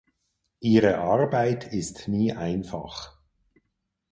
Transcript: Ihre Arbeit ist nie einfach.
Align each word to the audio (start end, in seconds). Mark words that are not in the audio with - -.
Ihre 0.61 0.97
Arbeit 0.97 1.71
ist 1.71 2.07
nie 2.07 2.33
einfach. 2.33 3.19